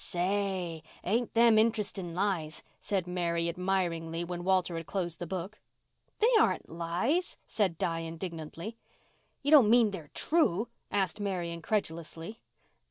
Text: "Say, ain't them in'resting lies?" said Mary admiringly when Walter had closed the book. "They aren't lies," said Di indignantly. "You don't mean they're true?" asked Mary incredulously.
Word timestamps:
"Say, 0.03 0.81
ain't 1.03 1.35
them 1.35 1.59
in'resting 1.59 2.15
lies?" 2.15 2.63
said 2.79 3.05
Mary 3.05 3.47
admiringly 3.47 4.23
when 4.23 4.43
Walter 4.43 4.75
had 4.75 4.87
closed 4.87 5.19
the 5.19 5.27
book. 5.27 5.59
"They 6.17 6.27
aren't 6.39 6.67
lies," 6.71 7.37
said 7.45 7.77
Di 7.77 7.99
indignantly. 7.99 8.77
"You 9.43 9.51
don't 9.51 9.69
mean 9.69 9.91
they're 9.91 10.09
true?" 10.15 10.69
asked 10.89 11.19
Mary 11.19 11.51
incredulously. 11.51 12.39